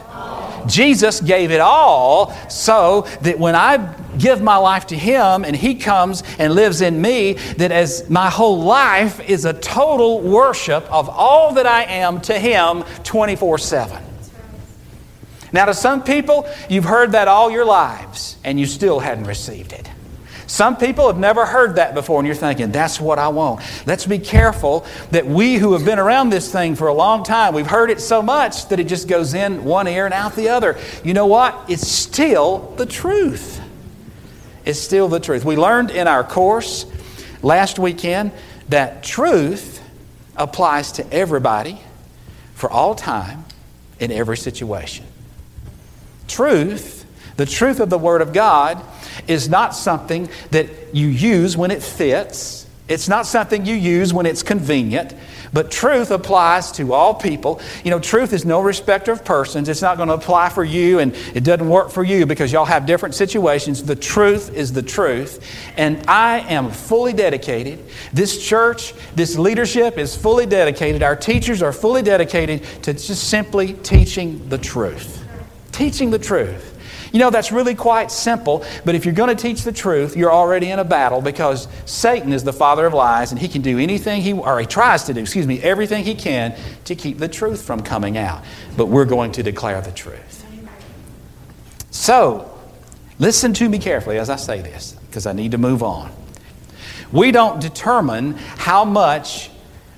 Jesus 0.67 1.19
gave 1.21 1.51
it 1.51 1.59
all 1.59 2.33
so 2.49 3.01
that 3.21 3.37
when 3.37 3.55
I 3.55 3.93
give 4.17 4.41
my 4.41 4.57
life 4.57 4.87
to 4.87 4.97
Him 4.97 5.43
and 5.43 5.55
He 5.55 5.75
comes 5.75 6.23
and 6.39 6.53
lives 6.53 6.81
in 6.81 7.01
me, 7.01 7.33
that 7.57 7.71
as 7.71 8.09
my 8.09 8.29
whole 8.29 8.61
life 8.61 9.19
is 9.19 9.45
a 9.45 9.53
total 9.53 10.21
worship 10.21 10.83
of 10.91 11.09
all 11.09 11.53
that 11.55 11.65
I 11.65 11.83
am 11.83 12.21
to 12.21 12.39
Him 12.39 12.83
24 13.03 13.57
7. 13.57 14.12
Now, 15.53 15.65
to 15.65 15.73
some 15.73 16.03
people, 16.03 16.49
you've 16.67 16.83
heard 16.83 17.11
that 17.11 17.27
all 17.27 17.51
your 17.51 17.63
lives 17.63 18.37
and 18.43 18.59
you 18.59 18.65
still 18.65 18.99
hadn't 18.99 19.25
received 19.25 19.71
it. 19.71 19.87
Some 20.47 20.77
people 20.77 21.07
have 21.07 21.17
never 21.17 21.45
heard 21.45 21.75
that 21.75 21.93
before, 21.93 22.19
and 22.19 22.27
you're 22.27 22.35
thinking, 22.35 22.71
that's 22.71 22.99
what 22.99 23.17
I 23.17 23.29
want. 23.29 23.61
Let's 23.85 24.05
be 24.05 24.19
careful 24.19 24.85
that 25.11 25.25
we 25.25 25.55
who 25.55 25.73
have 25.73 25.85
been 25.85 25.99
around 25.99 26.29
this 26.29 26.51
thing 26.51 26.75
for 26.75 26.87
a 26.87 26.93
long 26.93 27.23
time, 27.23 27.53
we've 27.53 27.65
heard 27.65 27.89
it 27.89 28.01
so 28.01 28.21
much 28.21 28.67
that 28.67 28.79
it 28.79 28.87
just 28.87 29.07
goes 29.07 29.33
in 29.33 29.63
one 29.63 29.87
ear 29.87 30.05
and 30.05 30.13
out 30.13 30.35
the 30.35 30.49
other. 30.49 30.77
You 31.03 31.13
know 31.13 31.27
what? 31.27 31.69
It's 31.69 31.87
still 31.87 32.73
the 32.77 32.85
truth. 32.85 33.61
It's 34.65 34.79
still 34.79 35.07
the 35.07 35.19
truth. 35.19 35.45
We 35.45 35.55
learned 35.55 35.91
in 35.91 36.07
our 36.07 36.23
course 36.23 36.85
last 37.41 37.79
weekend 37.79 38.31
that 38.69 39.03
truth 39.03 39.81
applies 40.35 40.93
to 40.93 41.13
everybody 41.13 41.79
for 42.53 42.69
all 42.69 42.95
time 42.95 43.45
in 43.99 44.11
every 44.11 44.37
situation. 44.37 45.05
Truth, 46.27 47.05
the 47.37 47.45
truth 47.45 47.79
of 47.79 47.89
the 47.89 47.97
Word 47.97 48.21
of 48.21 48.33
God, 48.33 48.83
is 49.27 49.49
not 49.49 49.75
something 49.75 50.29
that 50.51 50.93
you 50.93 51.07
use 51.07 51.57
when 51.57 51.71
it 51.71 51.81
fits. 51.81 52.67
It's 52.87 53.07
not 53.07 53.25
something 53.25 53.65
you 53.65 53.75
use 53.75 54.13
when 54.13 54.25
it's 54.25 54.43
convenient, 54.43 55.13
but 55.53 55.71
truth 55.71 56.11
applies 56.11 56.71
to 56.73 56.93
all 56.93 57.13
people. 57.13 57.61
You 57.85 57.91
know, 57.91 57.99
truth 57.99 58.33
is 58.33 58.43
no 58.43 58.59
respecter 58.59 59.13
of 59.13 59.23
persons. 59.23 59.69
It's 59.69 59.81
not 59.81 59.95
going 59.95 60.09
to 60.09 60.15
apply 60.15 60.49
for 60.49 60.65
you 60.65 60.99
and 60.99 61.15
it 61.33 61.45
doesn't 61.45 61.69
work 61.69 61.91
for 61.91 62.03
you 62.03 62.25
because 62.25 62.51
y'all 62.51 62.65
have 62.65 62.85
different 62.85 63.15
situations. 63.15 63.83
The 63.83 63.95
truth 63.95 64.53
is 64.53 64.73
the 64.73 64.81
truth. 64.81 65.47
And 65.77 66.03
I 66.09 66.39
am 66.39 66.71
fully 66.71 67.13
dedicated. 67.13 67.85
This 68.11 68.45
church, 68.45 68.93
this 69.15 69.37
leadership 69.37 69.97
is 69.97 70.15
fully 70.15 70.45
dedicated. 70.45 71.03
Our 71.03 71.15
teachers 71.15 71.61
are 71.61 71.71
fully 71.71 72.01
dedicated 72.01 72.63
to 72.83 72.93
just 72.93 73.29
simply 73.29 73.73
teaching 73.73 74.49
the 74.49 74.57
truth. 74.57 75.22
Teaching 75.73 76.09
the 76.09 76.19
truth. 76.19 76.69
You 77.13 77.19
know, 77.19 77.29
that's 77.29 77.51
really 77.51 77.75
quite 77.75 78.09
simple, 78.09 78.65
but 78.85 78.95
if 78.95 79.05
you're 79.05 79.13
going 79.13 79.29
to 79.29 79.39
teach 79.39 79.61
the 79.61 79.71
truth, 79.71 80.17
you're 80.17 80.31
already 80.31 80.71
in 80.71 80.79
a 80.79 80.83
battle 80.83 81.21
because 81.21 81.67
Satan 81.85 82.33
is 82.33 82.43
the 82.43 82.51
father 82.51 82.87
of 82.87 82.93
lies 82.95 83.31
and 83.31 83.39
he 83.39 83.47
can 83.47 83.61
do 83.61 83.77
anything 83.77 84.23
he, 84.23 84.33
or 84.33 84.59
he 84.59 84.65
tries 84.65 85.03
to 85.03 85.13
do, 85.13 85.19
excuse 85.21 85.45
me, 85.45 85.61
everything 85.61 86.03
he 86.03 86.15
can 86.15 86.57
to 86.85 86.95
keep 86.95 87.19
the 87.19 87.27
truth 87.27 87.61
from 87.61 87.83
coming 87.83 88.17
out. 88.17 88.43
But 88.75 88.87
we're 88.87 89.05
going 89.05 89.31
to 89.33 89.43
declare 89.43 89.79
the 89.79 89.91
truth. 89.91 90.43
So, 91.91 92.51
listen 93.19 93.53
to 93.53 93.69
me 93.69 93.77
carefully 93.77 94.17
as 94.17 94.31
I 94.31 94.37
say 94.37 94.61
this 94.61 94.93
because 95.05 95.27
I 95.27 95.33
need 95.33 95.51
to 95.51 95.59
move 95.59 95.83
on. 95.83 96.11
We 97.11 97.31
don't 97.31 97.61
determine 97.61 98.33
how 98.33 98.85
much 98.85 99.51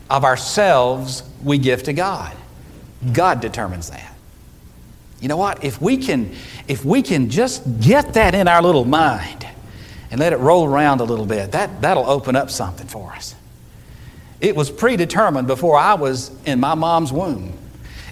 of 0.10 0.26
ourselves 0.26 1.24
we 1.42 1.60
give 1.60 1.84
to 1.84 1.94
God. 1.94 2.36
God 3.14 3.40
determines 3.40 3.90
that. 3.90 4.15
You 5.26 5.30
know 5.30 5.38
what? 5.38 5.64
If 5.64 5.82
we 5.82 5.98
can, 5.98 6.36
if 6.68 6.86
we 6.86 7.02
can 7.02 7.32
just 7.32 7.64
get 7.82 8.14
that 8.14 8.36
in 8.36 8.48
our 8.48 8.62
little 8.62 8.86
mind 8.86 9.48
and 10.12 10.20
let 10.20 10.34
it 10.34 10.38
roll 10.38 10.68
around 10.68 11.02
a 11.02 11.04
little 11.04 11.26
bit, 11.26 11.54
that, 11.54 11.82
that'll 11.82 12.08
open 12.08 12.36
up 12.36 12.52
something 12.52 12.86
for 12.86 13.12
us. 13.12 13.34
It 14.40 14.56
was 14.56 14.70
predetermined 14.70 15.48
before 15.48 15.80
I 15.80 15.96
was 15.96 16.30
in 16.46 16.60
my 16.60 16.76
mom's 16.76 17.12
womb. 17.12 17.58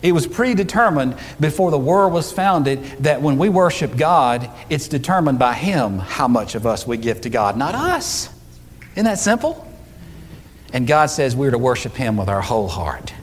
It 0.02 0.12
was 0.12 0.26
predetermined 0.26 1.16
before 1.40 1.70
the 1.70 1.78
world 1.78 2.14
was 2.14 2.32
founded 2.32 2.82
that 3.02 3.22
when 3.22 3.38
we 3.38 3.48
worship 3.48 3.96
God, 3.96 4.50
it's 4.72 4.88
determined 4.88 5.38
by 5.38 5.54
Him 5.54 6.00
how 6.00 6.28
much 6.28 6.56
of 6.56 6.66
us 6.66 6.88
we 6.88 6.98
give 6.98 7.22
to 7.22 7.30
God, 7.30 7.58
not 7.58 7.76
us. 7.76 8.28
Isn't 8.94 9.06
that 9.06 9.20
simple? 9.20 9.72
And 10.74 10.88
God 10.88 11.12
says 11.12 11.36
we're 11.36 11.52
to 11.52 11.60
worship 11.60 11.94
Him 11.94 12.18
with 12.18 12.28
our 12.28 12.42
whole 12.42 12.70
heart. 12.70 13.14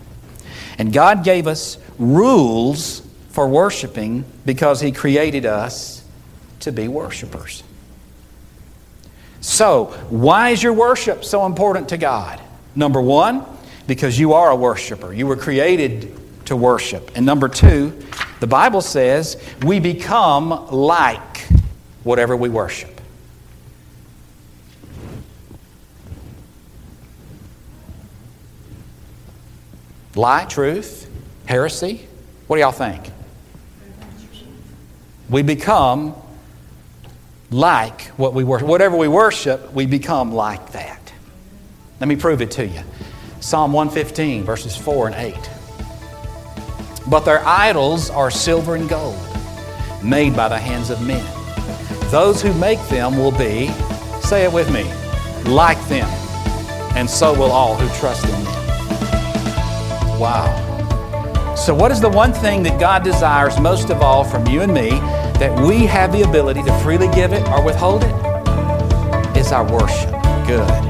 And 0.79 0.93
God 0.93 1.25
gave 1.25 1.49
us 1.49 1.77
rules 1.99 3.03
for 3.31 3.49
worshiping 3.49 4.25
because 4.45 4.81
He 4.81 4.93
created 4.93 5.47
us 5.47 6.05
to 6.61 6.73
be 6.73 6.89
worshipers. 6.89 7.63
So, 9.41 9.87
why 10.11 10.51
is 10.51 10.63
your 10.63 10.75
worship 10.75 11.25
so 11.25 11.47
important 11.47 11.89
to 11.91 11.97
God? 11.97 12.41
Number 12.77 13.01
one, 13.01 13.45
because 13.87 14.19
you 14.19 14.35
are 14.35 14.51
a 14.51 14.57
worshiper. 14.57 15.13
You 15.13 15.27
were 15.27 15.37
created 15.37 16.17
to 16.47 16.57
worship. 16.57 17.11
And 17.15 17.25
number 17.25 17.49
two, 17.49 17.99
the 18.41 18.47
Bible 18.47 18.83
says 18.83 19.43
we 19.63 19.81
become 19.81 20.69
like 20.71 21.47
whatever 22.05 22.37
we 22.37 22.49
worship. 22.49 23.01
Lie, 30.15 30.45
truth, 30.47 31.09
heresy. 31.47 32.07
What 32.47 32.57
do 32.57 32.61
y'all 32.61 32.73
think? 32.73 33.11
We 35.31 35.43
become 35.43 36.15
like 37.51 38.03
what 38.19 38.35
we 38.35 38.45
worship. 38.45 38.69
Whatever 38.69 38.97
we 38.97 39.09
worship, 39.09 39.73
we 39.73 39.87
become 39.87 40.33
like 40.33 40.73
that. 40.73 41.13
Let 42.01 42.09
me 42.09 42.17
prove 42.17 42.43
it 42.43 42.51
to 42.53 42.67
you. 42.67 42.81
Psalm 43.41 43.73
115, 43.73 44.45
verses 44.45 44.77
4 44.77 45.09
and 45.09 45.17
8. 45.17 45.51
But 47.09 47.21
their 47.21 47.47
idols 47.47 48.11
are 48.11 48.31
silver 48.31 48.75
and 48.75 48.89
gold, 48.89 49.19
made 50.03 50.37
by 50.37 50.49
the 50.49 50.59
hands 50.59 50.91
of 50.91 51.07
men. 51.07 51.25
Those 52.11 52.43
who 52.43 52.53
make 52.55 52.81
them 52.89 53.17
will 53.17 53.33
be, 53.33 53.69
say 54.21 54.45
it 54.45 54.53
with 54.53 54.71
me, 54.73 54.85
like 55.51 55.79
them, 55.89 56.09
and 56.97 57.09
so 57.09 57.33
will 57.33 57.53
all 57.53 57.77
who 57.77 57.89
trust 57.99 58.25
in 58.25 58.31
them. 58.31 58.61
Wow. 60.21 61.55
So, 61.57 61.75
what 61.75 61.91
is 61.91 62.01
the 62.01 62.09
one 62.09 62.33
thing 62.33 62.63
that 62.65 62.81
God 62.81 63.05
desires 63.05 63.59
most 63.61 63.91
of 63.91 64.03
all 64.03 64.25
from 64.25 64.47
you 64.47 64.63
and 64.63 64.73
me 64.73 64.91
that 65.41 65.59
we 65.67 65.87
have 65.87 66.13
the 66.13 66.21
ability 66.23 66.63
to 66.63 66.79
freely 66.81 67.09
give 67.09 67.33
it 67.33 67.43
or 67.49 67.65
withhold 67.65 68.05
it? 68.05 68.15
Is 69.37 69.53
our 69.53 69.65
worship. 69.65 70.11
Good. 70.47 70.90